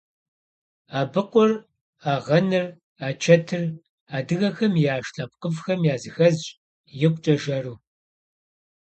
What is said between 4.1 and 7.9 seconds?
адыгэхэм яш лъэпкъыфӏхэм языхэзщ, икъукӏэ жэру.